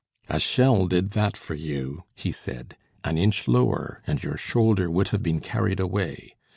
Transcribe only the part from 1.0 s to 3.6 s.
that for you," he said; "an inch